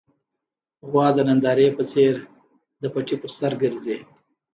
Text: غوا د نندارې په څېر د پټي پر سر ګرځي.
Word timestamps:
غوا 0.89 1.07
د 1.15 1.19
نندارې 1.27 1.67
په 1.77 1.83
څېر 1.91 2.13
د 2.81 2.83
پټي 2.93 3.15
پر 3.21 3.31
سر 3.37 3.51
ګرځي. 3.61 3.97